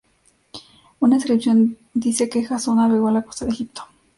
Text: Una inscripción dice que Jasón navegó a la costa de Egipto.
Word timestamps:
Una 0.99 1.17
inscripción 1.17 1.77
dice 1.93 2.27
que 2.27 2.43
Jasón 2.43 2.77
navegó 2.77 3.09
a 3.09 3.11
la 3.11 3.21
costa 3.21 3.45
de 3.45 3.51
Egipto. 3.51 3.83